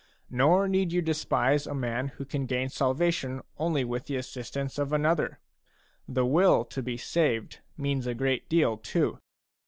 Nor 0.31 0.67
need 0.67 0.91
you 0.91 1.03
despise 1.03 1.67
a 1.67 1.75
man 1.75 2.07
who 2.17 2.25
can 2.25 2.47
gain 2.47 2.69
salvation 2.69 3.43
only 3.59 3.83
with 3.85 4.07
the 4.07 4.15
assistance 4.15 4.79
of 4.79 4.91
another; 4.91 5.39
the 6.07 6.25
will 6.25 6.65
to 6.65 6.81
be 6.81 6.97
saved 6.97 7.59
means 7.77 8.07
a 8.07 8.15
great 8.15 8.49
deal, 8.49 8.77
too. 8.77 9.19